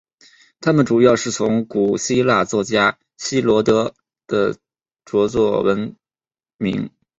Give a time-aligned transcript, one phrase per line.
[0.61, 3.93] 他们主要是从古希腊作家希罗多德
[4.51, 4.57] 的
[5.05, 5.95] 着作闻
[6.57, 6.89] 名。